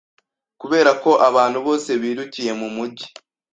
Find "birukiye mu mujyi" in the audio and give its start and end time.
2.01-3.07